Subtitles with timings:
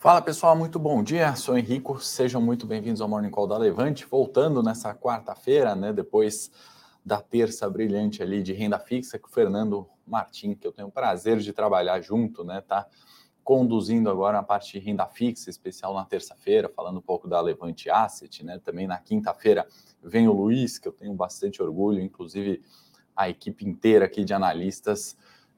[0.00, 1.34] Fala pessoal, muito bom dia.
[1.34, 4.06] Sou Henrico, sejam muito bem-vindos ao Morning Call da Levante.
[4.06, 6.52] Voltando nessa quarta-feira, né, depois
[7.04, 10.92] da terça brilhante ali de renda fixa, com o Fernando Martim, que eu tenho o
[10.92, 12.86] prazer de trabalhar junto, né, tá
[13.42, 17.90] conduzindo agora a parte de renda fixa, especial na terça-feira, falando um pouco da Levante
[17.90, 18.60] Asset, né?
[18.60, 19.66] Também na quinta-feira
[20.00, 22.62] vem o Luiz, que eu tenho bastante orgulho, inclusive
[23.16, 25.16] a equipe inteira aqui de analistas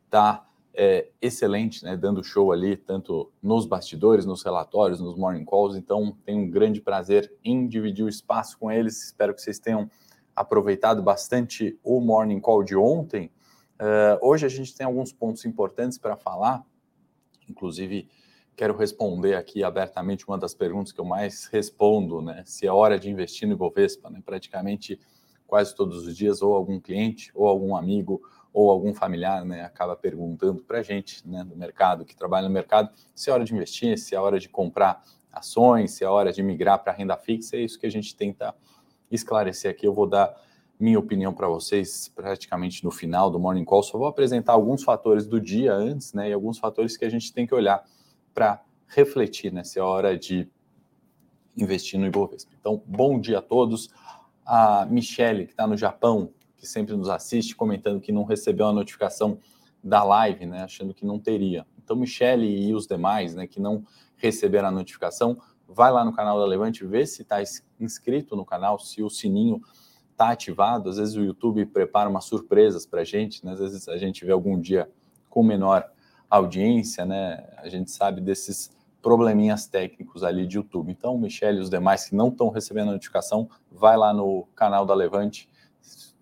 [0.08, 1.96] tá é, excelente, né?
[1.96, 5.76] Dando show ali, tanto nos bastidores, nos relatórios, nos morning calls.
[5.76, 9.04] Então, tenho um grande prazer em dividir o espaço com eles.
[9.04, 9.90] Espero que vocês tenham
[10.34, 13.30] aproveitado bastante o morning call de ontem.
[13.80, 16.64] Uh, hoje a gente tem alguns pontos importantes para falar
[17.50, 18.08] Inclusive,
[18.56, 22.44] quero responder aqui abertamente uma das perguntas que eu mais respondo, né?
[22.46, 24.22] Se é hora de investir no Ibovespa, né?
[24.24, 24.98] Praticamente
[25.46, 28.22] quase todos os dias, ou algum cliente, ou algum amigo,
[28.52, 29.62] ou algum familiar, né?
[29.62, 31.44] Acaba perguntando para a gente, né?
[31.44, 34.48] Do mercado, que trabalha no mercado, se é hora de investir, se é hora de
[34.48, 37.56] comprar ações, se é hora de migrar para renda fixa.
[37.56, 38.54] É isso que a gente tenta
[39.10, 39.86] esclarecer aqui.
[39.86, 40.34] Eu vou dar
[40.78, 43.82] minha opinião para vocês praticamente no final do Morning Call.
[43.82, 46.30] Só vou apresentar alguns fatores do dia antes, né?
[46.30, 47.84] E alguns fatores que a gente tem que olhar
[48.34, 49.62] para refletir, né?
[49.62, 50.48] Se é hora de
[51.56, 52.52] investir no Ibovespa.
[52.58, 53.90] Então, bom dia a todos.
[54.44, 58.72] A Michele, que está no Japão, que sempre nos assiste, comentando que não recebeu a
[58.72, 59.38] notificação
[59.82, 60.62] da live, né?
[60.62, 61.66] Achando que não teria.
[61.82, 63.82] Então, Michele e os demais, né, que não
[64.16, 67.38] receberam a notificação, vai lá no canal da Levante, vê se está
[67.80, 69.62] inscrito no canal, se o sininho
[70.12, 70.90] está ativado.
[70.90, 73.52] Às vezes o YouTube prepara umas surpresas para a gente, né?
[73.52, 74.90] às vezes a gente vê algum dia
[75.30, 75.90] com menor
[76.28, 77.48] audiência, né?
[77.56, 80.92] A gente sabe desses probleminhas técnicos ali de YouTube.
[80.92, 84.46] Então, o Michel e os demais que não estão recebendo a notificação, vai lá no
[84.54, 85.48] canal da Levante,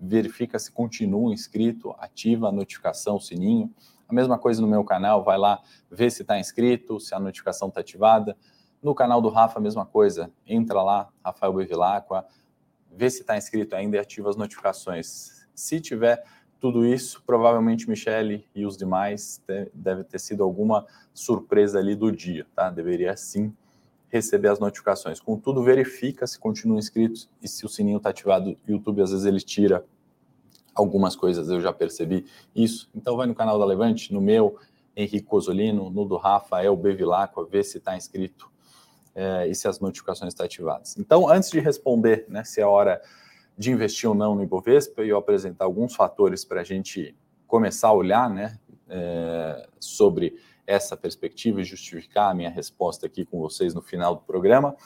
[0.00, 3.72] verifica se continua inscrito, ativa a notificação, o sininho.
[4.08, 5.60] A mesma coisa no meu canal, vai lá
[5.90, 8.36] ver se está inscrito, se a notificação está ativada.
[8.82, 12.24] No canal do Rafa, a mesma coisa, entra lá, Rafael Bevilacqua,
[12.90, 15.46] vê se está inscrito ainda e ativa as notificações.
[15.54, 16.24] Se tiver
[16.60, 19.42] tudo isso, provavelmente Michele e os demais
[19.74, 22.70] deve ter sido alguma surpresa ali do dia, tá?
[22.70, 23.54] Deveria sim
[24.08, 25.20] receber as notificações.
[25.20, 28.56] Contudo, verifica se continuam inscritos e se o sininho está ativado.
[28.66, 29.84] YouTube às vezes ele tira
[30.74, 32.24] algumas coisas, eu já percebi
[32.54, 32.88] isso.
[32.94, 34.56] Então vai no canal da Levante, no meu,
[34.96, 38.50] Henrique Cosolino, no do Rafael Bevilacqua, vê se está inscrito
[39.14, 40.96] é, e se as notificações estão ativadas.
[40.96, 43.00] Então, antes de responder né, se é hora
[43.56, 47.92] de investir ou não no Ibovespa, eu apresentar alguns fatores para a gente começar a
[47.92, 48.58] olhar né,
[48.88, 50.36] é, sobre
[50.68, 54.76] essa perspectiva e justificar a minha resposta aqui com vocês no final do programa.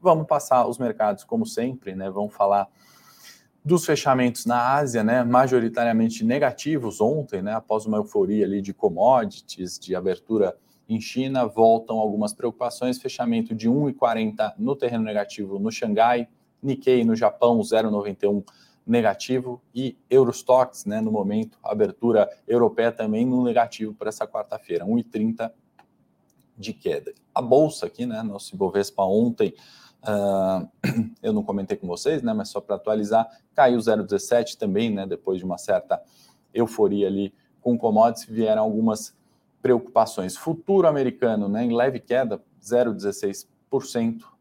[0.00, 2.08] Vamos passar os mercados como sempre, né?
[2.08, 2.68] Vamos falar
[3.64, 9.78] dos fechamentos na Ásia, né, majoritariamente negativos ontem, né, após uma euforia ali de commodities,
[9.78, 10.54] de abertura
[10.86, 16.28] em China, voltam algumas preocupações, fechamento de 1,40 no terreno negativo no Xangai,
[16.62, 18.44] Nikkei no Japão 0,91
[18.86, 25.50] negativo e Eurostox, né, no momento, abertura europeia também no negativo para essa quarta-feira, 1,30
[26.56, 27.12] de queda.
[27.34, 29.54] A bolsa aqui, né, nosso Ibovespa ontem,
[30.02, 30.68] uh,
[31.22, 35.38] eu não comentei com vocês, né, mas só para atualizar, caiu 0,17 também, né, depois
[35.38, 36.00] de uma certa
[36.52, 39.16] euforia ali com commodities, vieram algumas
[39.62, 40.36] preocupações.
[40.36, 43.46] Futuro americano né, em leve queda, 0,16%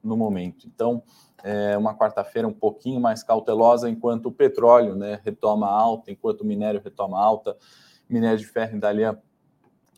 [0.03, 0.67] no momento.
[0.67, 1.01] Então,
[1.43, 6.45] é uma quarta-feira um pouquinho mais cautelosa, enquanto o petróleo né, retoma alta, enquanto o
[6.45, 7.57] minério retoma alta,
[8.09, 9.17] minério de ferro Dalian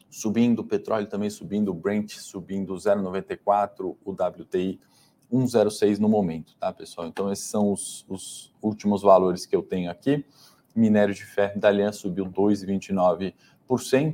[0.09, 4.79] subindo, o petróleo também subindo, o Brent subindo 0,94, o WTI
[5.31, 7.07] 1,06 no momento, tá, pessoal?
[7.07, 10.25] Então, esses são os, os últimos valores que eu tenho aqui.
[10.75, 13.33] Minério de ferro da Aliança subiu 2,29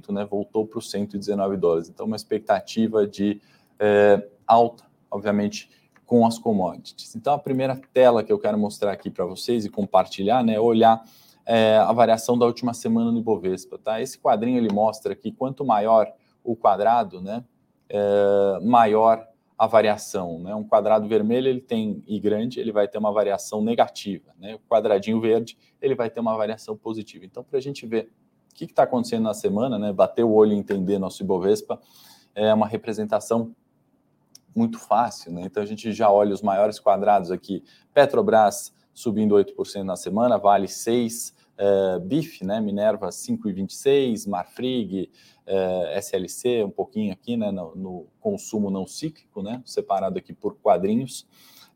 [0.09, 1.89] né, voltou para os 119 dólares.
[1.89, 3.41] Então, uma expectativa de
[3.79, 5.69] é, alta, obviamente,
[6.11, 7.15] com as commodities.
[7.15, 10.59] Então, a primeira tela que eu quero mostrar aqui para vocês e compartilhar, né, é
[10.59, 11.01] olhar
[11.45, 13.77] é, a variação da última semana no Ibovespa.
[13.77, 14.01] Tá?
[14.01, 16.11] Esse quadrinho ele mostra que quanto maior
[16.43, 17.45] o quadrado, né,
[17.87, 19.25] é, maior
[19.57, 20.37] a variação.
[20.39, 20.53] Né?
[20.53, 24.33] Um quadrado vermelho ele tem e grande, ele vai ter uma variação negativa.
[24.37, 24.55] Né?
[24.55, 27.23] O quadradinho verde ele vai ter uma variação positiva.
[27.23, 28.11] Então, para a gente ver
[28.51, 29.93] o que está acontecendo na semana, né?
[29.93, 31.79] Bater o olho e entender nosso Ibovespa
[32.35, 33.55] é uma representação
[34.55, 35.43] muito fácil, né?
[35.45, 37.63] Então a gente já olha os maiores quadrados aqui.
[37.93, 42.59] Petrobras subindo 8% na semana, Vale 6, é, BIF, né?
[42.59, 45.09] Minerva 5,26, Marfrig,
[45.45, 47.51] é, SLC, um pouquinho aqui, né?
[47.51, 49.61] No, no, consumo não cíclico, né?
[49.65, 51.27] Separado aqui por quadrinhos.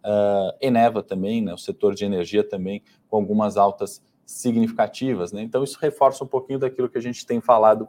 [0.04, 1.54] É, Eneva também, né?
[1.54, 5.31] O setor de energia também com algumas altas significativas.
[5.31, 5.44] Né?
[5.44, 7.88] Então, isso reforça um pouquinho daquilo que a gente tem falado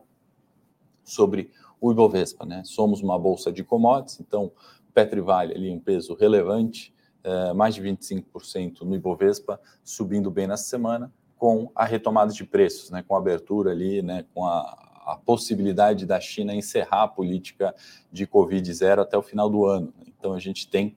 [1.02, 1.50] sobre
[1.80, 2.62] o Ibovespa, né?
[2.64, 4.50] Somos uma bolsa de commodities, então
[4.96, 6.90] Petri vale ali um peso relevante,
[7.22, 12.90] é, mais de 25% no Ibovespa, subindo bem nessa semana, com a retomada de preços,
[12.90, 13.04] né?
[13.06, 14.24] Com a abertura ali, né?
[14.32, 14.60] Com a,
[15.04, 17.74] a possibilidade da China encerrar a política
[18.10, 19.92] de Covid zero até o final do ano.
[20.06, 20.96] Então a gente tem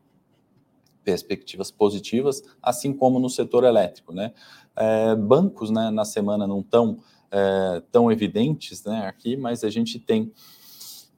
[1.04, 4.32] perspectivas positivas, assim como no setor elétrico, né?
[4.78, 7.00] É, bancos, né, na semana não tão
[7.30, 10.32] é, tão evidentes, né, aqui, mas a gente tem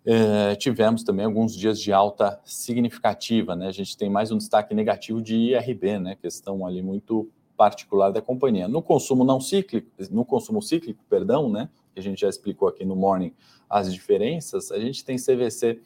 [0.05, 3.67] é, tivemos também alguns dias de alta significativa, né?
[3.67, 6.15] A gente tem mais um destaque negativo de IRB, né?
[6.15, 8.67] Questão ali muito particular da companhia.
[8.67, 11.69] No consumo não cíclico, no consumo cíclico, perdão, né?
[11.93, 13.31] Que a gente já explicou aqui no morning
[13.69, 14.71] as diferenças.
[14.71, 15.79] A gente tem CVC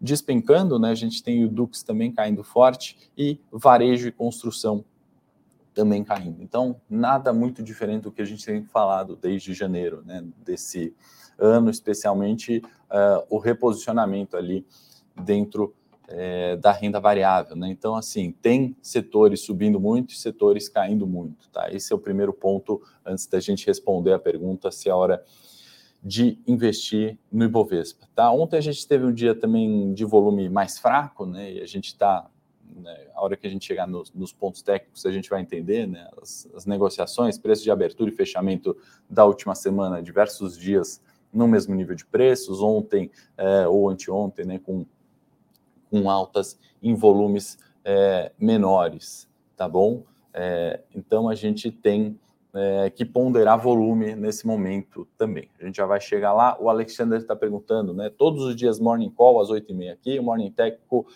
[0.00, 0.90] despencando, né?
[0.90, 4.84] A gente tem o Dux também caindo forte e varejo e construção
[5.72, 6.42] também caindo.
[6.42, 10.24] Então, nada muito diferente do que a gente tem falado desde janeiro, né?
[10.44, 10.92] Desse
[11.40, 12.58] ano, especialmente
[12.90, 14.66] uh, o reposicionamento ali
[15.16, 15.74] dentro
[16.10, 17.68] é, da renda variável, né?
[17.68, 21.72] Então, assim, tem setores subindo muito e setores caindo muito, tá?
[21.72, 25.24] Esse é o primeiro ponto antes da gente responder a pergunta se é hora
[26.02, 28.08] de investir no Ibovespa.
[28.14, 28.30] Tá?
[28.32, 31.52] Ontem a gente teve um dia também de volume mais fraco, né?
[31.52, 32.28] E a gente está,
[32.74, 35.86] né, a hora que a gente chegar nos, nos, pontos técnicos, a gente vai entender
[35.86, 38.76] né, as, as, negociações, preço de abertura e fechamento
[39.08, 41.00] da última semana, diversos dias
[41.32, 44.84] no mesmo nível de preços, ontem é, ou anteontem, né, com,
[45.90, 50.02] com altas em volumes é, menores, tá bom?
[50.32, 52.18] É, então a gente tem
[52.54, 55.48] é, que ponderar volume nesse momento também.
[55.60, 56.56] A gente já vai chegar lá.
[56.60, 58.10] O Alexander está perguntando, né?
[58.10, 61.06] Todos os dias Morning Call às 8h30 aqui, o Morning Técnico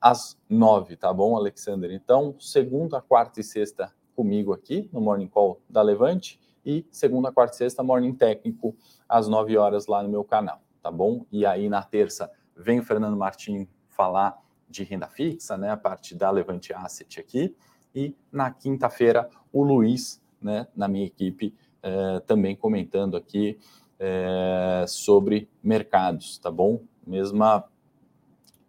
[0.00, 1.92] às 9 tá bom, Alexander?
[1.92, 7.54] Então, segunda, quarta e sexta comigo aqui no Morning Call da Levante e segunda, quarta
[7.54, 8.76] e sexta Morning Técnico
[9.08, 11.24] às 9 horas lá no meu canal, tá bom?
[11.30, 15.70] E aí na terça vem o Fernando Martins falar de renda fixa, né?
[15.70, 17.54] A parte da Levante Asset aqui.
[17.94, 23.58] E na quinta-feira, o Luiz né, na minha equipe, é, também comentando aqui
[23.98, 26.82] é, sobre mercados, tá bom?
[27.06, 27.64] Mesma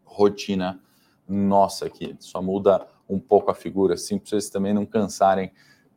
[0.05, 0.79] rotina
[1.27, 5.51] nossa aqui, só muda um pouco a figura, assim, para vocês também não cansarem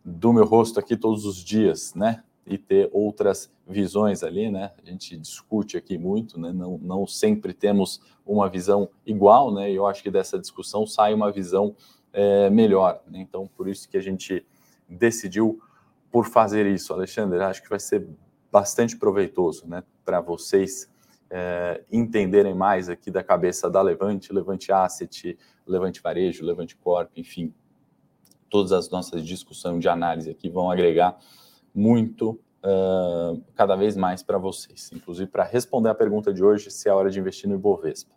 [0.09, 2.23] do meu rosto aqui todos os dias, né?
[2.47, 4.71] E ter outras visões ali, né?
[4.81, 6.53] A gente discute aqui muito, né?
[6.53, 9.69] Não, não sempre temos uma visão igual, né?
[9.69, 11.75] E eu acho que dessa discussão sai uma visão
[12.13, 13.19] é, melhor, né?
[13.19, 14.47] Então, por isso que a gente
[14.89, 15.61] decidiu
[16.09, 17.41] por fazer isso, Alexandre.
[17.41, 18.07] Acho que vai ser
[18.53, 20.89] bastante proveitoso né, para vocês
[21.29, 25.37] é, entenderem mais aqui da cabeça da Levante, Levante Asset,
[25.67, 27.53] Levante Varejo, Levante Corp, enfim,
[28.49, 31.19] todas as nossas discussões de análise aqui vão agregar
[31.75, 36.89] muito, uh, cada vez mais para vocês, inclusive para responder a pergunta de hoje, se
[36.89, 38.17] é hora de investir no Ibovespa.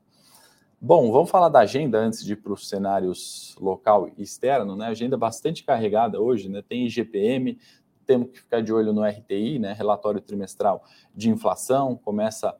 [0.82, 4.88] Bom, vamos falar da agenda antes de ir para os cenários local e externo, né?
[4.88, 6.62] Agenda bastante carregada hoje, né?
[6.62, 7.60] Tem IGPM,
[8.06, 9.74] temos que ficar de olho no RTI, né?
[9.74, 10.82] Relatório trimestral
[11.14, 12.56] de inflação, começa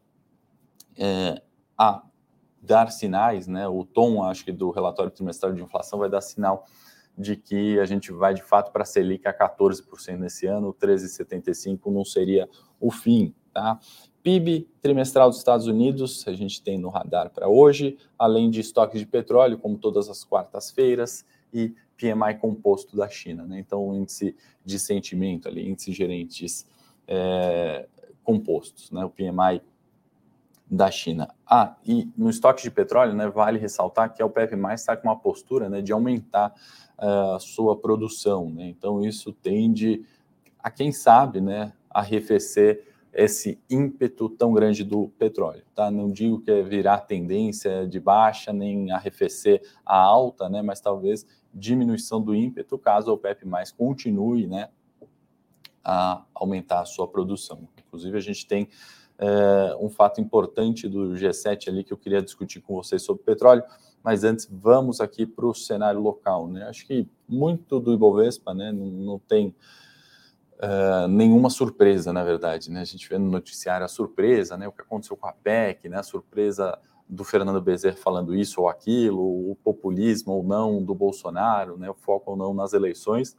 [0.98, 1.42] é,
[1.78, 2.04] a
[2.62, 3.70] dar sinais, né?
[3.70, 6.66] O tom, acho que, do relatório trimestral de inflação vai dar sinal
[7.20, 11.92] de que a gente vai de fato para a Selic a 14% nesse ano, 13,75
[11.92, 12.50] não seria
[12.80, 13.78] o fim, tá?
[14.24, 19.02] PIB trimestral dos Estados Unidos, a gente tem no radar para hoje, além de estoques
[19.02, 23.44] de petróleo, como todas as quartas-feiras, e PMI composto da China.
[23.44, 23.60] Né?
[23.60, 26.70] Então, o índice de sentimento ali, índice gerentes
[27.08, 27.88] é,
[28.24, 29.04] compostos, né?
[29.04, 29.62] o PMI
[30.70, 31.34] da China.
[31.46, 35.18] Ah, e no estoque de petróleo, né, vale ressaltar que a OPEP+, está com uma
[35.18, 36.54] postura né, de aumentar
[37.00, 38.50] a sua produção.
[38.50, 38.68] Né?
[38.68, 40.06] Então, isso tende
[40.62, 45.64] a, quem sabe, né, arrefecer esse ímpeto tão grande do petróleo.
[45.74, 45.90] Tá?
[45.90, 50.62] Não digo que é virar tendência de baixa, nem arrefecer a alta, né?
[50.62, 54.70] mas talvez diminuição do ímpeto caso a OPEP mais continue né,
[55.84, 57.68] a aumentar a sua produção.
[57.88, 58.70] Inclusive, a gente tem
[59.18, 63.64] é, um fato importante do G7 ali que eu queria discutir com vocês sobre petróleo,
[64.04, 66.48] mas antes vamos aqui para o cenário local.
[66.48, 66.64] Né?
[66.64, 69.56] Acho que muito do Ibovespa né, não, não tem
[70.58, 72.72] uh, nenhuma surpresa, na verdade.
[72.72, 72.82] Né?
[72.82, 74.68] A gente vê no noticiário a surpresa, né?
[74.68, 75.98] o que aconteceu com a PEC, né?
[76.00, 76.78] a surpresa
[77.08, 81.90] do Fernando Bezerra falando isso ou aquilo, o populismo ou não do Bolsonaro, né?
[81.90, 83.36] o foco ou não nas eleições.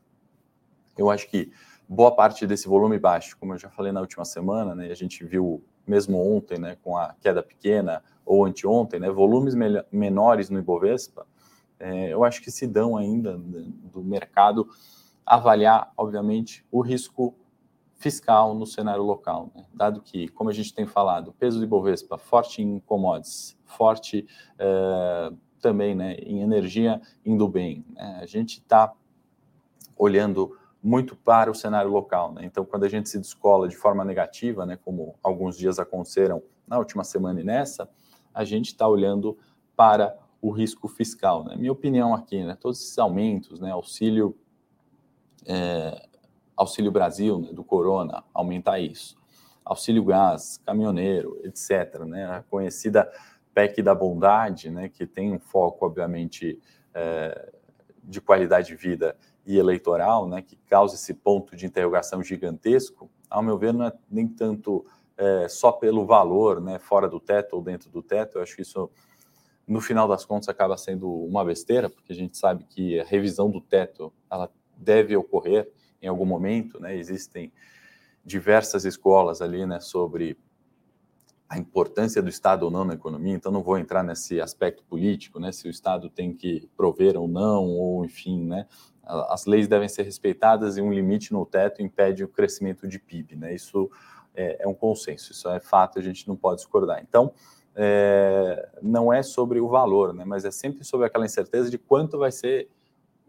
[0.98, 1.50] Eu acho que
[1.88, 4.90] boa parte desse volume baixo, como eu já falei na última semana, né?
[4.90, 9.56] a gente viu mesmo ontem, né, com a queda pequena, ou anteontem, né, volumes
[9.90, 11.26] menores no Ibovespa,
[11.80, 14.68] é, eu acho que se dão ainda né, do mercado
[15.26, 17.34] avaliar, obviamente, o risco
[17.96, 19.66] fiscal no cenário local, né?
[19.74, 24.26] dado que, como a gente tem falado, o peso de Bovespa forte em commodities, forte
[24.58, 27.84] eh, também né, em energia indo bem.
[27.94, 28.20] Né?
[28.22, 28.92] A gente está
[29.98, 32.32] olhando muito para o cenário local.
[32.32, 32.44] Né?
[32.44, 36.78] Então, quando a gente se descola de forma negativa, né, como alguns dias aconteceram na
[36.78, 37.88] última semana e nessa,
[38.32, 39.36] a gente está olhando
[39.76, 41.44] para o risco fiscal.
[41.44, 41.56] Né?
[41.56, 44.36] Minha opinião aqui, né, todos esses aumentos, né, auxílio
[45.46, 46.06] é,
[46.60, 49.16] Auxílio Brasil, né, do Corona, aumentar isso.
[49.64, 52.00] Auxílio Gás, caminhoneiro, etc.
[52.04, 53.10] Né, a conhecida
[53.54, 56.60] PEC da bondade, né, que tem um foco, obviamente,
[56.92, 57.52] é,
[58.04, 63.42] de qualidade de vida e eleitoral, né, que causa esse ponto de interrogação gigantesco, ao
[63.42, 64.84] meu ver, não é nem tanto
[65.20, 68.62] é, só pelo valor, né, fora do teto ou dentro do teto, eu acho que
[68.62, 68.90] isso,
[69.68, 73.50] no final das contas, acaba sendo uma besteira, porque a gente sabe que a revisão
[73.50, 76.96] do teto, ela deve ocorrer, em algum momento, né?
[76.96, 77.52] Existem
[78.24, 80.38] diversas escolas ali, né, sobre
[81.46, 85.38] a importância do Estado ou não na economia, então não vou entrar nesse aspecto político,
[85.40, 88.66] né, se o Estado tem que prover ou não, ou enfim, né,
[89.02, 93.36] as leis devem ser respeitadas e um limite no teto impede o crescimento de PIB,
[93.36, 93.90] né, isso
[94.34, 97.02] é, é um consenso, isso é fato, a gente não pode discordar.
[97.06, 97.32] Então,
[97.74, 102.18] é, não é sobre o valor, né, mas é sempre sobre aquela incerteza de quanto
[102.18, 102.68] vai ser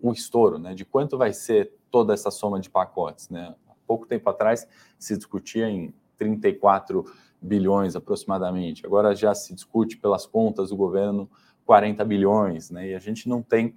[0.01, 3.29] o estouro, né, de quanto vai ser toda essa soma de pacotes.
[3.29, 3.53] Né?
[3.69, 4.67] Há pouco tempo atrás
[4.97, 7.05] se discutia em 34
[7.41, 11.29] bilhões aproximadamente, agora já se discute pelas contas do governo
[11.65, 12.89] 40 bilhões, né?
[12.89, 13.75] e a gente não tem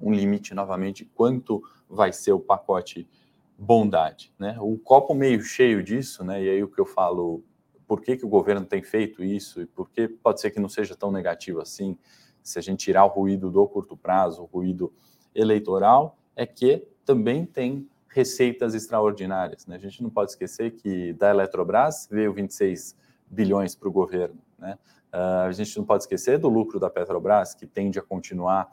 [0.00, 3.08] um limite novamente quanto vai ser o pacote
[3.62, 4.32] bondade.
[4.38, 4.56] Né?
[4.60, 6.42] O copo meio cheio disso, né?
[6.42, 7.44] e aí o que eu falo,
[7.86, 10.68] por que, que o governo tem feito isso e por que pode ser que não
[10.68, 11.96] seja tão negativo assim,
[12.42, 14.92] se a gente tirar o ruído do curto prazo, o ruído
[15.32, 19.64] eleitoral, é que também tem receitas extraordinárias.
[19.66, 19.76] Né?
[19.76, 22.96] A gente não pode esquecer que da Eletrobras veio 26
[23.30, 24.40] bilhões para o governo.
[24.58, 24.76] Né?
[25.12, 28.72] Uh, a gente não pode esquecer do lucro da Petrobras, que tende a continuar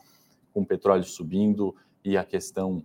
[0.52, 2.84] com o petróleo subindo e a questão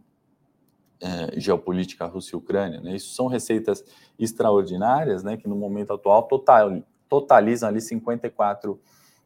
[1.05, 2.81] uh, geopolítica Rússia e Ucrânia.
[2.81, 2.97] Né?
[2.97, 3.85] Isso são receitas
[4.19, 8.81] extraordinárias né, que no momento atual total, totalizam ali 54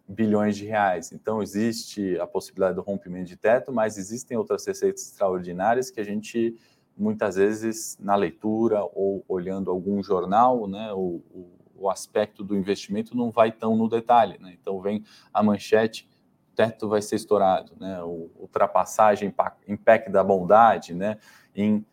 [0.06, 1.12] bilhões de reais.
[1.12, 6.04] Então, existe a possibilidade do rompimento de teto, mas existem outras receitas extraordinárias que a
[6.04, 6.56] gente,
[6.96, 13.14] muitas vezes, na leitura ou olhando algum jornal, né, o, o, o aspecto do investimento
[13.14, 14.38] não vai tão no detalhe.
[14.40, 14.56] Né?
[14.58, 16.08] Então, vem a manchete,
[16.58, 18.02] teto vai ser estourado, né?
[18.02, 19.32] o, ultrapassagem,
[19.68, 21.18] impacto da bondade né?
[21.54, 21.84] em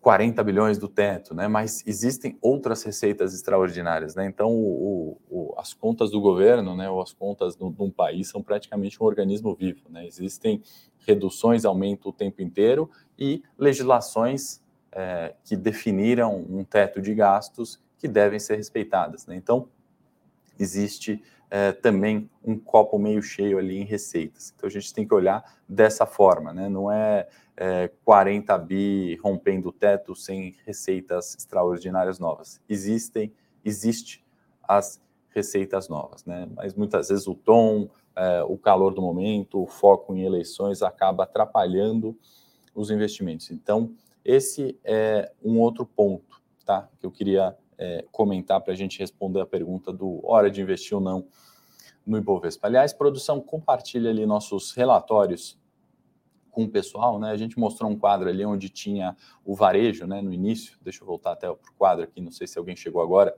[0.00, 1.46] 40 bilhões do teto, né?
[1.46, 4.26] Mas existem outras receitas extraordinárias, né?
[4.26, 6.90] Então, o, o, as contas do governo, né?
[6.90, 10.04] Ou as contas de um país são praticamente um organismo vivo, né?
[10.04, 10.60] Existem
[11.06, 14.60] reduções, aumento o tempo inteiro e legislações
[14.90, 19.36] é, que definiram um teto de gastos que devem ser respeitadas, né?
[19.36, 19.68] Então,
[20.58, 24.52] existe é, também um copo meio cheio ali em receitas.
[24.54, 26.68] Então, a gente tem que olhar dessa forma, né?
[26.68, 27.26] Não é
[27.58, 32.60] é, 40 bi rompendo o teto sem receitas extraordinárias novas.
[32.68, 33.32] Existem,
[33.64, 34.24] existe
[34.62, 36.48] as receitas novas, né?
[36.54, 41.24] Mas muitas vezes o tom, é, o calor do momento, o foco em eleições acaba
[41.24, 42.16] atrapalhando
[42.72, 43.50] os investimentos.
[43.50, 43.92] Então,
[44.24, 46.88] esse é um outro ponto, tá?
[47.00, 50.96] Que eu queria é, comentar para a gente responder a pergunta do hora de investir
[50.96, 51.26] ou não
[52.04, 52.66] no Ibovespa.
[52.66, 55.58] Aliás, produção, compartilha ali nossos relatórios
[56.50, 57.30] com o pessoal, né?
[57.30, 60.20] A gente mostrou um quadro ali onde tinha o varejo, né?
[60.20, 63.36] No início, deixa eu voltar até o quadro aqui, não sei se alguém chegou agora,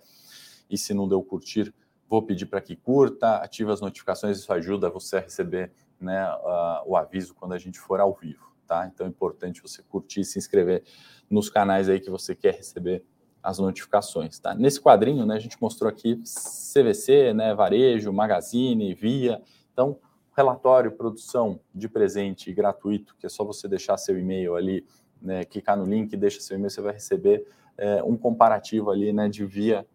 [0.70, 1.75] e se não deu curtir,
[2.09, 6.82] vou pedir para que curta, ative as notificações, isso ajuda você a receber né, uh,
[6.87, 8.87] o aviso quando a gente for ao vivo, tá?
[8.87, 10.82] Então é importante você curtir, se inscrever
[11.28, 13.04] nos canais aí que você quer receber
[13.42, 14.54] as notificações, tá?
[14.54, 19.40] Nesse quadrinho, né, a gente mostrou aqui CVC, né, varejo, Magazine, Via,
[19.73, 19.99] então
[20.37, 24.87] relatório, produção de presente gratuito, que é só você deixar seu e-mail ali,
[25.20, 29.28] né, clicar no link, deixa seu e-mail, você vai receber é, um comparativo ali, né,
[29.28, 29.87] de via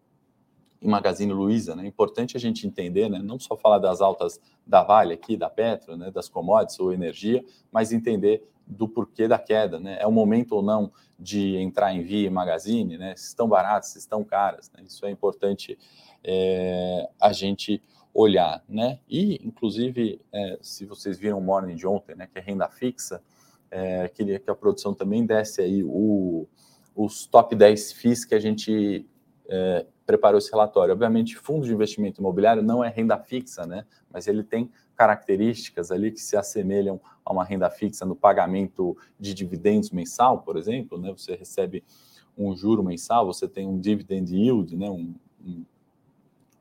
[0.81, 1.87] em Magazine Luiza, né?
[1.87, 3.19] Importante a gente entender, né?
[3.19, 6.11] Não só falar das altas da Vale aqui, da Petro, né?
[6.11, 9.97] Das commodities ou energia, mas entender do porquê da queda, né?
[9.99, 13.15] É o momento ou não de entrar em Via e Magazine, né?
[13.15, 14.83] Se estão baratas, se estão caras, né?
[14.83, 15.77] Isso é importante
[16.23, 17.81] é, a gente
[18.13, 18.99] olhar, né?
[19.07, 23.21] E, inclusive, é, se vocês viram o morning de ontem, né, que é renda fixa,
[23.69, 26.47] é, queria que a produção também desse aí o,
[26.95, 29.05] os top 10 FIIs que a gente
[30.05, 30.91] preparou esse relatório.
[30.91, 33.85] Obviamente, fundo de investimento imobiliário não é renda fixa, né?
[34.11, 39.33] Mas ele tem características ali que se assemelham a uma renda fixa no pagamento de
[39.33, 41.11] dividendos mensal, por exemplo, né?
[41.11, 41.83] Você recebe
[42.37, 45.13] um juro mensal, você tem um dividend yield, né, um,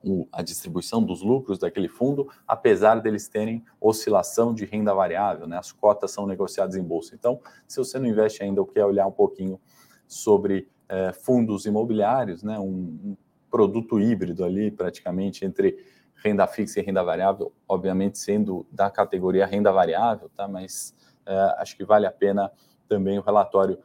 [0.04, 5.58] um, a distribuição dos lucros daquele fundo, apesar deles terem oscilação de renda variável, né,
[5.58, 7.14] as cotas são negociadas em bolsa.
[7.14, 9.60] Então, se você não investe ainda ou quer olhar um pouquinho
[10.06, 13.16] sobre é, fundos imobiliários, né, um, um
[13.50, 15.84] produto híbrido ali, praticamente entre
[16.22, 20.48] renda fixa e renda variável, obviamente sendo da categoria renda variável, tá?
[20.48, 20.94] Mas
[21.26, 22.50] é, acho que vale a pena
[22.88, 23.78] também o relatório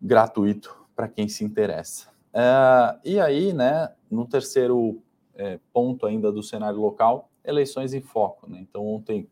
[0.00, 2.08] gratuito para quem se interessa.
[2.32, 5.02] É, e aí, né, no terceiro
[5.34, 8.48] é, ponto ainda do cenário local, eleições em foco.
[8.50, 8.58] Né?
[8.60, 9.28] Então, ontem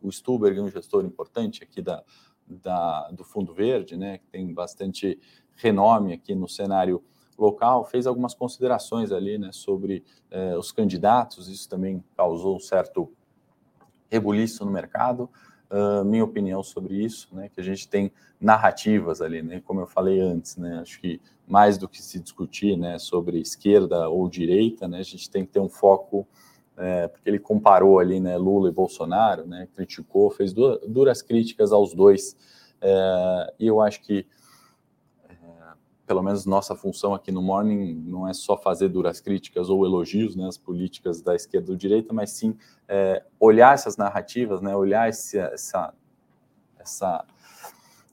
[0.00, 2.02] o Stuberg, um gestor importante aqui da,
[2.46, 5.20] da, do Fundo Verde, né, que tem bastante
[5.56, 7.02] renome aqui no cenário
[7.38, 13.10] local, fez algumas considerações ali né, sobre é, os candidatos, isso também causou um certo
[14.10, 15.30] rebuliço no mercado.
[15.70, 19.86] Uh, minha opinião sobre isso, né, que a gente tem narrativas ali, né, como eu
[19.86, 24.88] falei antes, né, acho que mais do que se discutir, né, sobre esquerda ou direita,
[24.88, 26.26] né, a gente tem que ter um foco,
[26.74, 31.92] é, porque ele comparou ali, né, Lula e Bolsonaro, né, criticou, fez duras críticas aos
[31.92, 32.34] dois,
[32.80, 34.26] é, e eu acho que
[36.08, 40.34] pelo menos nossa função aqui no Morning não é só fazer duras críticas ou elogios
[40.34, 42.56] né, às políticas da esquerda ou direita, mas sim
[42.88, 45.92] é, olhar essas narrativas, né, olhar esse, essa,
[46.78, 47.26] essa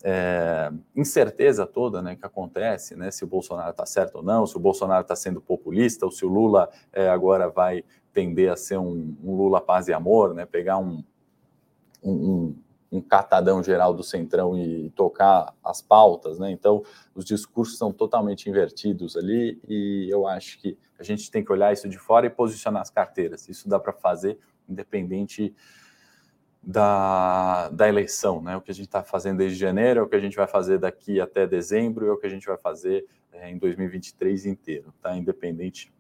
[0.04, 4.58] é, incerteza toda né, que acontece, né, se o Bolsonaro está certo ou não, se
[4.58, 8.78] o Bolsonaro está sendo populista, ou se o Lula é, agora vai tender a ser
[8.78, 11.02] um, um, Lula paz e amor, né, pegar um,
[12.04, 12.56] um um
[13.02, 16.52] catadão geral do Centrão e tocar as pautas, né?
[16.52, 21.52] Então, os discursos são totalmente invertidos ali e eu acho que a gente tem que
[21.52, 23.50] olhar isso de fora e posicionar as carteiras.
[23.50, 25.54] Isso dá para fazer independente
[26.62, 28.58] da, da eleição, né?
[28.58, 30.80] O que a gente está fazendo desde janeiro é o que a gente vai fazer
[30.80, 35.16] daqui até dezembro, é o que a gente vai fazer é, em 2023 inteiro, tá?
[35.16, 35.94] Independente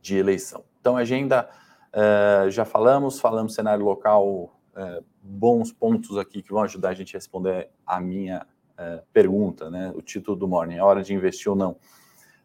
[0.00, 0.64] de eleição.
[0.80, 1.48] Então, agenda,
[1.94, 7.16] uh, já falamos, falamos cenário local é, bons pontos aqui que vão ajudar a gente
[7.16, 8.46] a responder a minha
[8.78, 9.92] é, pergunta, né?
[9.94, 11.76] O título do Morning, é hora de investir ou não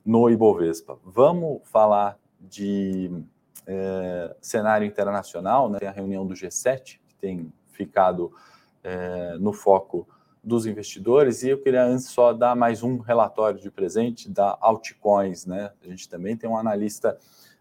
[0.06, 1.00] no Ibovespa.
[1.04, 3.12] Vamos falar de
[3.66, 5.80] é, cenário internacional, né?
[5.80, 8.32] Tem a reunião do G7, que tem ficado
[8.84, 10.08] é, no foco
[10.44, 15.46] dos investidores, e eu queria antes só dar mais um relatório de presente da Altcoins,
[15.48, 15.72] né?
[15.84, 17.18] A gente também tem um analista,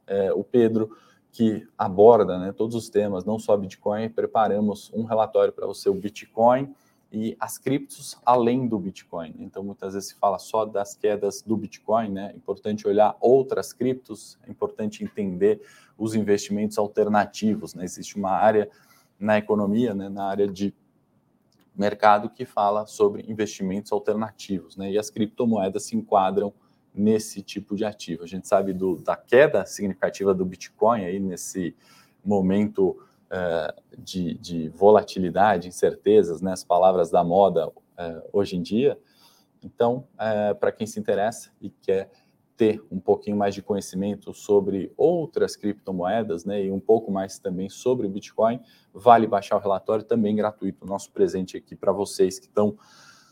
[0.06, 0.94] é, o Pedro,
[1.34, 5.94] que aborda né, todos os temas, não só Bitcoin, preparamos um relatório para você, o
[5.94, 6.72] Bitcoin
[7.10, 9.34] e as criptos além do Bitcoin.
[9.40, 12.30] Então, muitas vezes se fala só das quedas do Bitcoin, né?
[12.32, 15.60] É importante olhar outras criptos, é importante entender
[15.98, 17.82] os investimentos alternativos, né?
[17.82, 18.70] Existe uma área
[19.18, 20.72] na economia, né, na área de
[21.74, 24.92] mercado que fala sobre investimentos alternativos, né?
[24.92, 26.54] E as criptomoedas se enquadram
[26.94, 28.22] nesse tipo de ativo.
[28.22, 31.74] A gente sabe do, da queda significativa do Bitcoin aí nesse
[32.24, 32.96] momento
[33.30, 37.72] uh, de, de, volatilidade, incertezas, né, as palavras da moda uh,
[38.32, 38.98] hoje em dia.
[39.62, 42.10] Então, uh, para quem se interessa e quer
[42.56, 47.68] ter um pouquinho mais de conhecimento sobre outras criptomoedas, né, e um pouco mais também
[47.68, 48.60] sobre o Bitcoin,
[48.92, 52.76] vale baixar o relatório também gratuito, nosso presente aqui para vocês que estão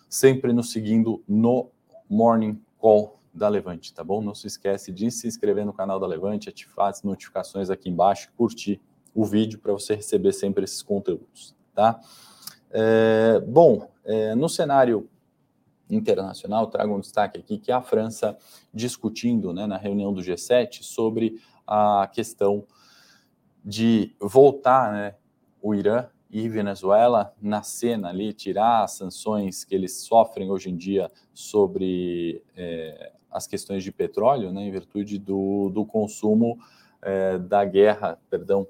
[0.08, 1.70] sempre nos seguindo no
[2.08, 4.20] Morning Call da Levante, tá bom?
[4.20, 8.30] Não se esquece de se inscrever no canal da Levante, ativar as notificações aqui embaixo,
[8.36, 8.80] curtir
[9.14, 12.00] o vídeo para você receber sempre esses conteúdos, tá?
[12.70, 15.08] É, bom, é, no cenário
[15.90, 18.36] internacional, trago um destaque aqui que é a França
[18.72, 22.64] discutindo né, na reunião do G7 sobre a questão
[23.64, 25.14] de voltar né,
[25.60, 30.76] o Irã e Venezuela na cena ali, tirar as sanções que eles sofrem hoje em
[30.76, 36.58] dia sobre é, as questões de petróleo, né, em virtude do, do consumo
[37.00, 38.66] é, da guerra, perdão,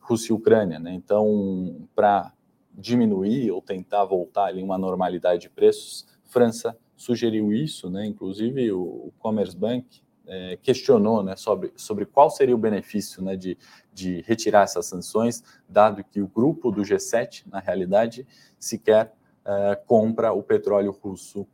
[0.00, 0.78] Rússia e Ucrânia.
[0.78, 0.92] Né?
[0.92, 2.32] Então, para
[2.72, 8.06] diminuir ou tentar voltar ali uma normalidade de preços, França sugeriu isso, né?
[8.06, 13.36] Inclusive o, o Commerce Bank é, questionou, né, sobre, sobre qual seria o benefício, né,
[13.36, 13.58] de,
[13.92, 18.26] de retirar essas sanções, dado que o grupo do G7, na realidade,
[18.58, 19.12] sequer
[19.44, 21.46] é, compra o petróleo russo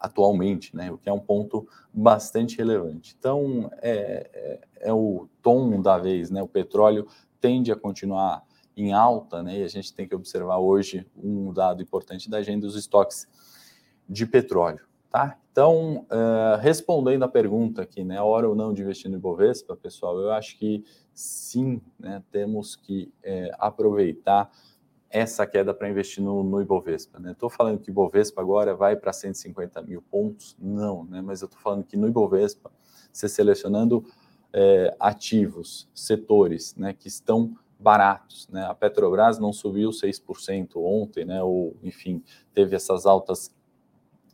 [0.00, 0.90] atualmente, né?
[0.90, 3.14] O que é um ponto bastante relevante.
[3.18, 6.42] Então, é, é, é, o tom da vez, né?
[6.42, 7.06] O petróleo
[7.38, 8.42] tende a continuar
[8.74, 9.58] em alta, né?
[9.58, 13.28] E a gente tem que observar hoje um dado importante da agenda dos estoques
[14.08, 15.38] de petróleo, tá?
[15.52, 18.20] Então, uh, respondendo a pergunta aqui, né?
[18.22, 20.82] Hora ou não de investir no Ibovespa, pessoal, eu acho que
[21.12, 22.22] sim, né?
[22.30, 24.50] Temos que é, aproveitar
[25.10, 27.18] essa queda para investir no, no Ibovespa.
[27.28, 27.56] Estou né?
[27.56, 30.56] falando que o Ibovespa agora vai para 150 mil pontos?
[30.58, 31.20] Não, né?
[31.20, 32.70] mas eu estou falando que no Ibovespa,
[33.12, 34.04] você selecionando
[34.52, 38.48] é, ativos, setores né, que estão baratos.
[38.48, 38.64] Né?
[38.64, 41.42] A Petrobras não subiu 6% ontem, né?
[41.42, 42.22] ou enfim,
[42.54, 43.54] teve essas altas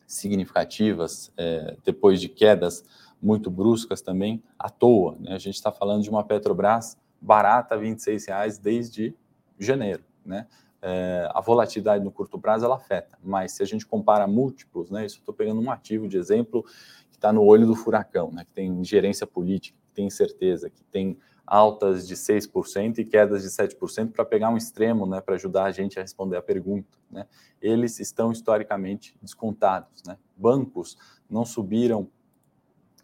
[0.07, 2.85] significativas é, depois de quedas
[3.21, 5.17] muito bruscas também, à toa.
[5.19, 5.35] Né?
[5.35, 9.15] A gente está falando de uma Petrobras barata, R$ 26,00 desde
[9.59, 10.05] janeiro.
[10.25, 10.47] Né?
[10.83, 15.07] É, a volatilidade no curto prazo ela afeta, mas se a gente compara múltiplos, né,
[15.07, 16.63] isso estou pegando um ativo de exemplo
[17.11, 20.85] que está no olho do furacão, né, que tem gerência política, que tem incerteza, que
[20.85, 25.65] tem altas de 6% e quedas de 7% para pegar um extremo, né, para ajudar
[25.65, 26.99] a gente a responder a pergunta.
[27.11, 27.27] Né?
[27.63, 30.03] Eles estão historicamente descontados.
[30.05, 30.19] Né?
[30.37, 30.99] Bancos
[31.31, 32.09] não subiram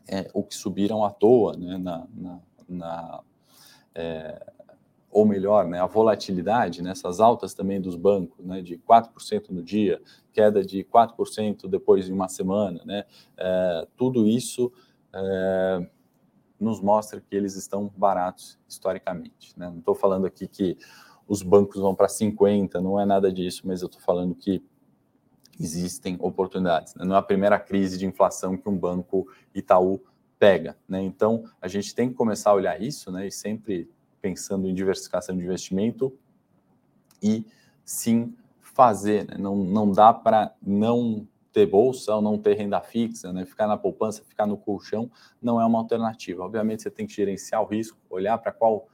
[0.08, 3.20] é, o que subiram à toa né, na, na, na
[3.94, 4.52] é,
[5.12, 9.62] ou melhor, né, a volatilidade, nessas né, altas também dos bancos, né, de 4% no
[9.62, 10.00] dia,
[10.32, 13.04] queda de 4% depois de uma semana, né,
[13.36, 14.72] é, tudo isso
[15.14, 15.86] é,
[16.58, 19.52] nos mostra que eles estão baratos historicamente.
[19.56, 19.68] Né?
[19.68, 20.78] Não estou falando aqui que
[21.28, 24.64] os bancos vão para 50, não é nada disso, mas eu estou falando que
[25.60, 26.94] existem oportunidades.
[26.94, 27.04] Né?
[27.04, 30.00] Não é a primeira crise de inflação que um banco Itaú
[30.38, 30.76] pega.
[30.88, 31.02] Né?
[31.02, 33.26] Então, a gente tem que começar a olhar isso né?
[33.26, 33.90] e sempre
[34.22, 36.16] pensando em diversificação de investimento
[37.20, 37.44] e
[37.84, 39.26] sim fazer.
[39.26, 39.36] Né?
[39.36, 43.44] Não, não dá para não ter bolsa ou não ter renda fixa, né?
[43.44, 45.10] ficar na poupança, ficar no colchão,
[45.42, 46.44] não é uma alternativa.
[46.44, 48.88] Obviamente, você tem que gerenciar o risco, olhar para qual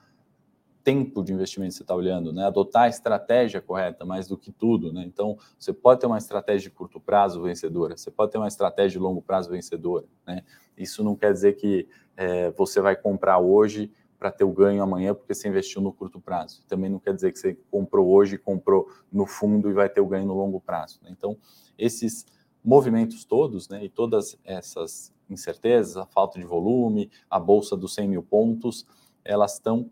[0.82, 2.46] tempo de investimento você está olhando, né?
[2.46, 4.92] adotar a estratégia correta, mais do que tudo.
[4.92, 5.04] Né?
[5.06, 8.92] Então, você pode ter uma estratégia de curto prazo vencedora, você pode ter uma estratégia
[8.92, 10.06] de longo prazo vencedora.
[10.26, 10.42] Né?
[10.76, 11.86] Isso não quer dizer que
[12.16, 16.20] é, você vai comprar hoje para ter o ganho amanhã porque você investiu no curto
[16.20, 16.62] prazo.
[16.66, 20.06] Também não quer dizer que você comprou hoje, comprou no fundo e vai ter o
[20.06, 20.98] ganho no longo prazo.
[21.02, 21.10] Né?
[21.12, 21.36] Então,
[21.78, 22.26] esses
[22.64, 28.08] movimentos todos, né, e todas essas incertezas, a falta de volume, a bolsa dos 100
[28.08, 28.86] mil pontos,
[29.24, 29.90] elas estão,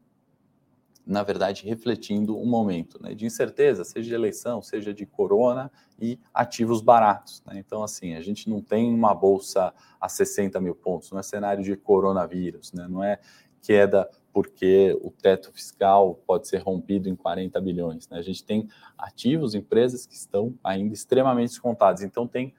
[1.06, 6.18] na verdade, refletindo um momento né, de incerteza, seja de eleição, seja de corona e
[6.34, 7.42] ativos baratos.
[7.46, 7.58] Né?
[7.58, 11.62] Então, assim, a gente não tem uma bolsa a 60 mil pontos, não é cenário
[11.62, 12.86] de coronavírus, né?
[12.88, 13.20] não é
[13.66, 18.08] queda porque o teto fiscal pode ser rompido em 40 bilhões.
[18.08, 18.18] Né?
[18.18, 22.02] A gente tem ativos, empresas que estão ainda extremamente descontados.
[22.02, 22.54] Então, tem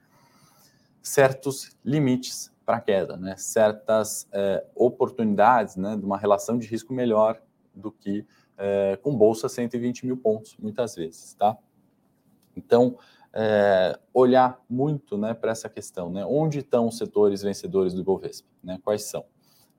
[1.00, 3.36] certos limites para a queda, né?
[3.36, 7.40] certas é, oportunidades né, de uma relação de risco melhor
[7.72, 8.26] do que
[8.58, 11.34] é, com bolsa 120 mil pontos, muitas vezes.
[11.34, 11.56] Tá?
[12.56, 12.98] Então,
[13.32, 16.26] é, olhar muito né, para essa questão, né?
[16.26, 18.80] onde estão os setores vencedores do Ibovespa, né?
[18.82, 19.24] quais são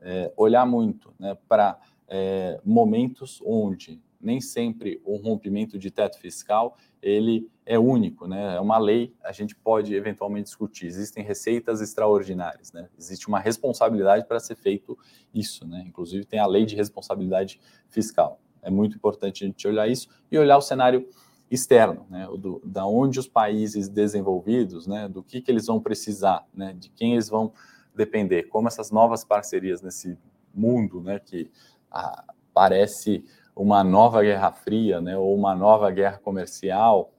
[0.01, 6.77] é, olhar muito né, para é, momentos onde nem sempre o rompimento de teto fiscal
[7.01, 8.55] ele é único, né?
[8.55, 10.87] É uma lei, a gente pode eventualmente discutir.
[10.87, 12.89] Existem receitas extraordinárias, né?
[12.97, 14.97] Existe uma responsabilidade para ser feito
[15.33, 15.83] isso, né?
[15.87, 18.41] Inclusive tem a lei de responsabilidade fiscal.
[18.61, 21.07] É muito importante a gente olhar isso e olhar o cenário
[21.49, 22.27] externo, né?
[22.37, 25.07] Do, da onde os países desenvolvidos, né?
[25.07, 26.73] Do que, que eles vão precisar, né?
[26.77, 27.53] De quem eles vão
[27.99, 30.17] depender, como essas novas parcerias nesse
[30.53, 31.51] mundo, né, que
[31.91, 37.11] ah, parece uma nova guerra fria, né, ou uma nova guerra comercial,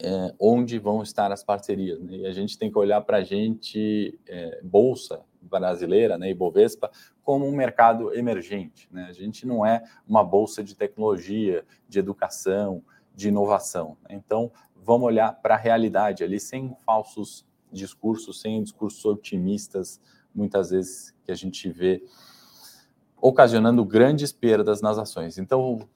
[0.00, 2.00] é, onde vão estar as parcerias.
[2.00, 2.16] Né?
[2.16, 6.90] E a gente tem que olhar para a gente, é, Bolsa brasileira, né, Ibovespa,
[7.22, 8.88] como um mercado emergente.
[8.90, 9.06] Né?
[9.08, 12.82] A gente não é uma bolsa de tecnologia, de educação,
[13.14, 13.96] de inovação.
[14.08, 14.16] Né?
[14.16, 20.00] Então, vamos olhar para a realidade ali, sem falsos discursos, sem discursos otimistas,
[20.34, 22.02] muitas vezes que a gente vê
[23.20, 25.38] ocasionando grandes perdas nas ações.
[25.38, 25.88] Então,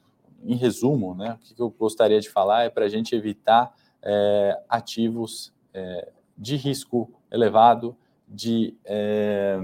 [0.43, 4.63] em resumo, né, o que eu gostaria de falar é para a gente evitar é,
[4.69, 9.59] ativos é, de risco elevado, de é,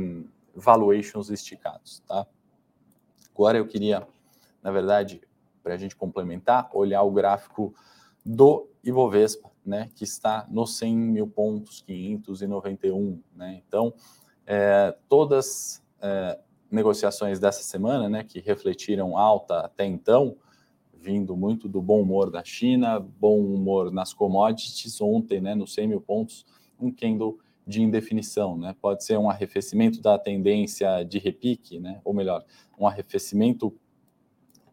[0.54, 2.02] valuations esticados.
[2.06, 2.26] Tá?
[3.34, 4.06] Agora eu queria,
[4.62, 5.20] na verdade,
[5.62, 7.74] para a gente complementar, olhar o gráfico
[8.26, 13.20] do Ibovespa, né, que está nos 100 mil pontos, 591.
[13.34, 13.62] Né?
[13.66, 13.94] Então,
[14.44, 16.38] é, todas é,
[16.70, 20.36] negociações dessa semana, né, que refletiram alta até então,
[20.92, 25.86] vindo muito do bom humor da China, bom humor nas commodities, ontem, né, nos 100
[25.86, 26.44] mil pontos,
[26.80, 28.76] um candle de indefinição, né?
[28.80, 32.00] Pode ser um arrefecimento da tendência de repique, né?
[32.04, 32.44] Ou melhor,
[32.78, 33.74] um arrefecimento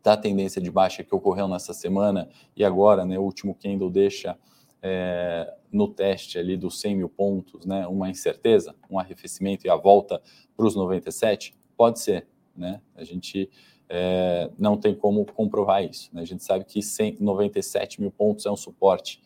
[0.04, 4.38] da tendência de baixa que ocorreu nessa semana e agora, né, o último candle deixa
[4.82, 9.76] é, no teste ali dos 100 mil pontos, né, uma incerteza, um arrefecimento e a
[9.76, 10.22] volta
[10.58, 11.56] para os 97?
[11.78, 12.82] Pode ser, né?
[12.96, 13.50] A gente
[13.90, 16.10] é, não tem como comprovar isso.
[16.14, 16.22] Né?
[16.22, 16.80] A gente sabe que
[17.20, 19.22] 97 mil pontos é um suporte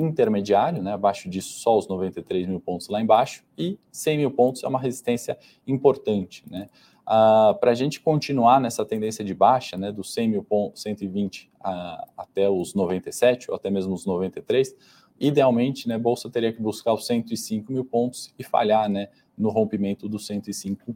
[0.00, 0.92] intermediário, né?
[0.92, 4.78] abaixo disso só os 93 mil pontos lá embaixo, e 100 mil pontos é uma
[4.78, 6.44] resistência importante.
[6.50, 6.68] Né?
[7.06, 11.50] Ah, Para a gente continuar nessa tendência de baixa, né, dos 100 mil pontos, 120
[11.60, 14.74] ah, até os 97, ou até mesmo os 93,
[15.18, 19.50] idealmente, né, a Bolsa teria que buscar os 105 mil pontos e falhar né, no
[19.50, 20.94] rompimento dos 105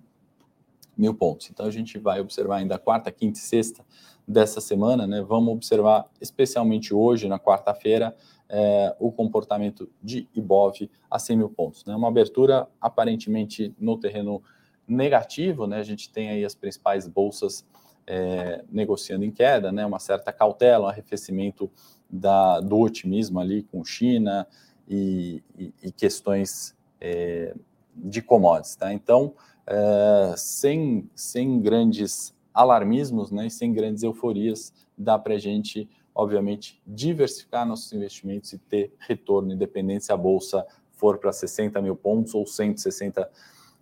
[0.97, 1.51] mil pontos.
[1.51, 3.85] Então a gente vai observar ainda quarta, quinta e sexta
[4.27, 5.23] dessa semana, né?
[5.23, 8.15] Vamos observar especialmente hoje, na quarta-feira,
[8.55, 11.87] é, o comportamento de Ibov a 100 mil pontos.
[11.87, 11.97] Né?
[11.97, 14.43] Uma abertura aparentemente no terreno
[14.87, 15.79] negativo, né?
[15.79, 17.65] A gente tem aí as principais bolsas
[18.07, 19.87] é, negociando em queda, né?
[19.87, 21.71] Uma certa cautela, um arrefecimento
[22.11, 24.47] da, do otimismo ali com China
[24.87, 27.55] e, e, e questões é,
[27.97, 28.93] de commodities, tá?
[28.93, 29.35] Então,
[29.67, 33.47] é, sem, sem grandes alarmismos, né?
[33.47, 39.53] E sem grandes euforias, dá para a gente obviamente, diversificar nossos investimentos e ter retorno,
[39.53, 43.29] independente se a bolsa for para 60 mil pontos ou 160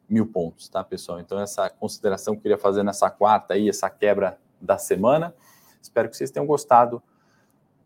[0.09, 1.21] mil pontos, tá, pessoal?
[1.21, 5.35] Então, essa consideração que eu queria fazer nessa quarta aí, essa quebra da semana.
[5.81, 7.03] Espero que vocês tenham gostado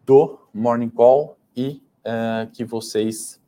[0.05, 3.41] do Morning Call e uh, que vocês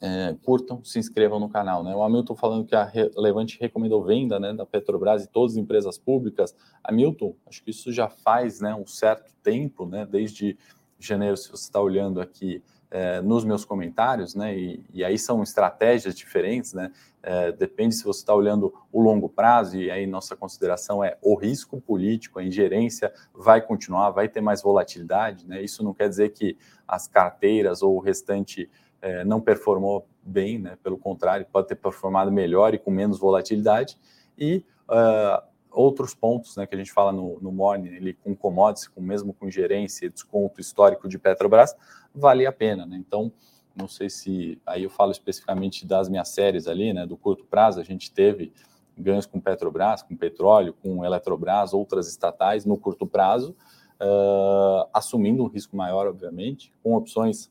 [0.00, 1.84] é, curtam, se inscrevam no canal.
[1.84, 1.94] Né?
[1.94, 5.98] O Hamilton falando que a Levante recomendou venda né, da Petrobras e todas as empresas
[5.98, 6.54] públicas.
[6.82, 10.56] Hamilton, acho que isso já faz né, um certo tempo, né, desde
[10.98, 15.42] janeiro, se você está olhando aqui é, nos meus comentários, né, e, e, aí são
[15.42, 16.90] estratégias diferentes, né,
[17.22, 21.36] é, depende se você está olhando o longo prazo, e aí nossa consideração é o
[21.36, 26.30] risco político, a ingerência vai continuar, vai ter mais volatilidade, né, isso não quer dizer
[26.30, 28.68] que as carteiras ou o restante
[29.02, 30.76] é, não performou bem, né?
[30.82, 33.96] pelo contrário, pode ter performado melhor e com menos volatilidade.
[34.38, 38.88] E uh, outros pontos né, que a gente fala no, no Morning, ele, com commodities,
[38.88, 41.74] com, mesmo com gerência e desconto histórico de Petrobras,
[42.14, 42.86] vale a pena.
[42.86, 42.96] Né?
[42.96, 43.32] Então,
[43.74, 47.80] não sei se aí eu falo especificamente das minhas séries ali, né, do curto prazo,
[47.80, 48.52] a gente teve
[48.98, 53.56] ganhos com Petrobras, com petróleo, com Eletrobras, outras estatais no curto prazo,
[54.00, 57.50] uh, assumindo um risco maior, obviamente, com opções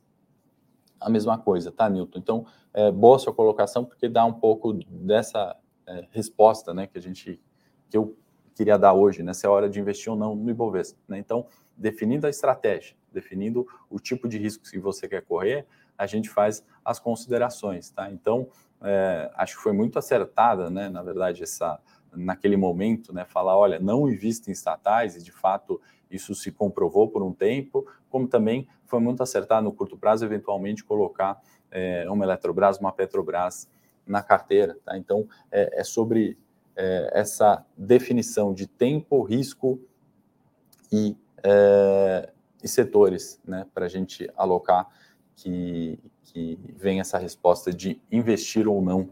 [0.99, 2.19] a mesma coisa, tá, Newton?
[2.19, 5.55] Então, é, boa sua colocação, porque dá um pouco dessa
[5.87, 7.41] é, resposta, né, que a gente,
[7.89, 8.15] que eu
[8.53, 11.17] queria dar hoje, né, se é hora de investir ou não no Ibovespa, né?
[11.17, 11.45] Então,
[11.77, 15.65] definindo a estratégia, definindo o tipo de risco que você quer correr,
[15.97, 18.11] a gente faz as considerações, tá?
[18.11, 18.49] Então,
[18.81, 21.79] é, acho que foi muito acertada, né, na verdade, essa
[22.11, 27.07] naquele momento, né, falar, olha, não invista em estatais, e de fato isso se comprovou
[27.07, 31.41] por um tempo, como também foi muito acertado no curto prazo, eventualmente colocar
[31.71, 33.69] é, uma Eletrobras, uma Petrobras
[34.05, 34.77] na carteira.
[34.83, 34.97] Tá?
[34.97, 36.37] Então, é, é sobre
[36.75, 39.79] é, essa definição de tempo, risco
[40.91, 42.29] e, é,
[42.63, 44.87] e setores né, para a gente alocar
[45.35, 49.09] que, que vem essa resposta de investir ou não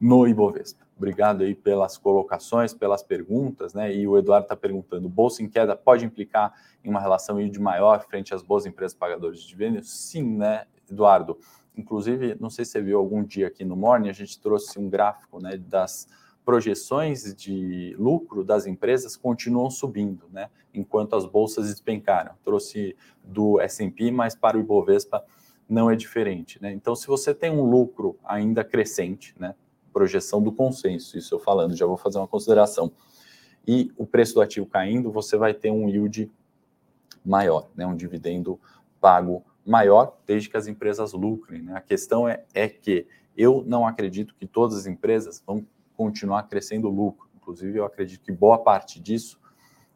[0.00, 0.86] no Ibovespa.
[0.96, 3.94] Obrigado aí pelas colocações, pelas perguntas, né?
[3.94, 8.00] E o Eduardo está perguntando: bolsa em queda pode implicar em uma relação de maior
[8.06, 9.90] frente às boas empresas pagadoras de dividendos?
[9.90, 11.38] Sim, né, Eduardo?
[11.76, 14.88] Inclusive, não sei se você viu algum dia aqui no Morning, a gente trouxe um
[14.88, 16.08] gráfico né, das
[16.46, 20.48] projeções de lucro das empresas continuam subindo, né?
[20.72, 22.34] Enquanto as bolsas despencaram.
[22.42, 25.22] Trouxe do S&P, mas para o Ibovespa
[25.68, 26.72] não é diferente, né?
[26.72, 29.54] Então, se você tem um lucro ainda crescente, né?
[29.96, 32.92] Projeção do consenso, isso eu falando, já vou fazer uma consideração.
[33.66, 36.30] E o preço do ativo caindo, você vai ter um yield
[37.24, 38.60] maior, né, um dividendo
[39.00, 41.62] pago maior, desde que as empresas lucrem.
[41.62, 41.72] Né?
[41.74, 46.90] A questão é, é que eu não acredito que todas as empresas vão continuar crescendo
[46.90, 47.26] lucro.
[47.34, 49.40] Inclusive, eu acredito que boa parte disso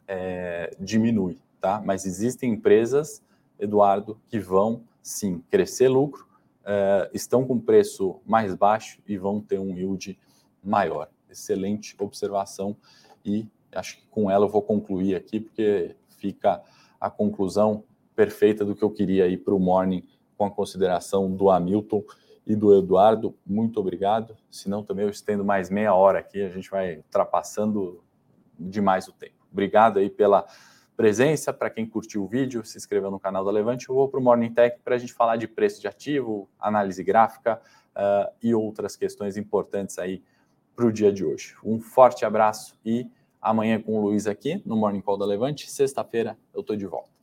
[0.07, 1.79] é, diminui, tá?
[1.85, 3.23] Mas existem empresas,
[3.59, 6.25] Eduardo, que vão sim crescer lucro,
[6.61, 10.17] uh, estão com preço mais baixo e vão ter um yield
[10.63, 11.09] maior.
[11.29, 12.75] Excelente observação
[13.25, 16.61] e acho que com ela eu vou concluir aqui, porque fica
[16.99, 17.83] a conclusão
[18.15, 20.03] perfeita do que eu queria ir para o morning
[20.37, 22.03] com a consideração do Hamilton
[22.45, 23.35] e do Eduardo.
[23.45, 24.35] Muito obrigado.
[24.49, 28.03] Senão também eu estendo mais meia hora aqui, a gente vai ultrapassando
[28.59, 29.35] demais o tempo.
[29.51, 30.45] Obrigado aí pela
[31.01, 31.51] presença.
[31.51, 33.89] Para quem curtiu o vídeo, se inscreveu no canal da Levante.
[33.89, 37.03] Eu vou para o Morning Tech para a gente falar de preço de ativo, análise
[37.03, 37.59] gráfica
[37.95, 40.21] uh, e outras questões importantes aí
[40.75, 41.55] para o dia de hoje.
[41.63, 43.09] Um forte abraço e
[43.41, 45.71] amanhã com o Luiz aqui no Morning Call da Levante.
[45.71, 47.20] Sexta-feira eu estou de volta.